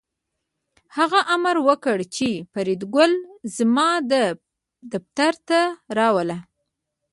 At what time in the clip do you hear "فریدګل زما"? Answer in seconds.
2.53-3.89